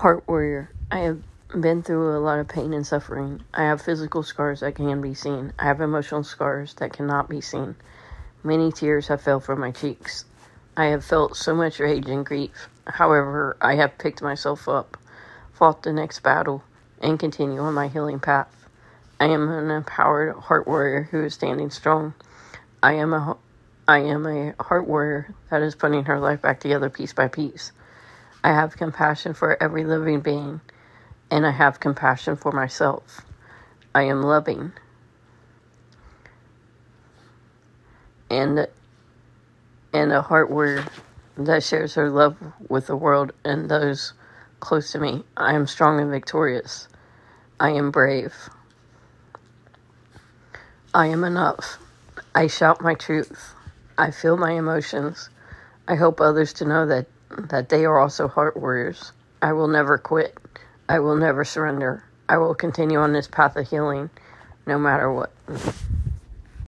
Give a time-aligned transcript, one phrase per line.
[0.00, 0.70] Heart warrior.
[0.90, 1.22] I have
[1.58, 3.42] been through a lot of pain and suffering.
[3.54, 5.54] I have physical scars that can be seen.
[5.58, 7.76] I have emotional scars that cannot be seen.
[8.44, 10.26] Many tears have fell from my cheeks.
[10.76, 12.68] I have felt so much rage and grief.
[12.86, 14.98] However, I have picked myself up,
[15.54, 16.62] fought the next battle,
[17.00, 18.68] and continue on my healing path.
[19.18, 22.12] I am an empowered heart warrior who is standing strong.
[22.82, 23.38] I am a
[23.88, 27.72] I am a heart warrior that is putting her life back together piece by piece.
[28.46, 30.60] I have compassion for every living being,
[31.32, 33.22] and I have compassion for myself.
[33.92, 34.70] I am loving.
[38.30, 38.68] And
[39.92, 40.84] and a heart warrior
[41.36, 42.36] that shares her love
[42.68, 44.12] with the world and those
[44.60, 45.24] close to me.
[45.36, 46.86] I am strong and victorious.
[47.58, 48.32] I am brave.
[50.94, 51.78] I am enough.
[52.32, 53.54] I shout my truth.
[53.98, 55.30] I feel my emotions.
[55.88, 59.12] I hope others to know that, that they are also heart warriors.
[59.42, 60.36] I will never quit.
[60.88, 62.04] I will never surrender.
[62.28, 64.10] I will continue on this path of healing
[64.66, 65.32] no matter what.